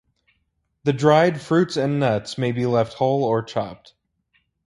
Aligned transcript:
The 0.83 0.93
dried 0.93 1.39
fruits 1.39 1.77
and 1.77 1.99
nuts 1.99 2.35
may 2.35 2.51
be 2.51 2.65
left 2.65 2.95
whole 2.95 3.23
or 3.23 3.43
chopped. 3.43 3.93